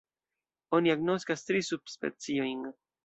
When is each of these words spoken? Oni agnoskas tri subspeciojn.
Oni 0.77 0.93
agnoskas 0.93 1.45
tri 1.49 1.61
subspeciojn. 1.69 2.65